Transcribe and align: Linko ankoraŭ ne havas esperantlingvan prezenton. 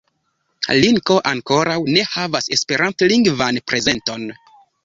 Linko 0.77 1.17
ankoraŭ 1.33 1.77
ne 1.97 2.05
havas 2.15 2.49
esperantlingvan 2.57 3.63
prezenton. 3.73 4.27